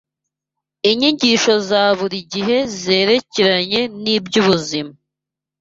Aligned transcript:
inyigisho 0.89 1.53
za 1.69 1.83
buri 1.97 2.19
gihe 2.33 2.57
zerekeranye 2.81 3.81
n’iby’ubuzima 4.03 4.93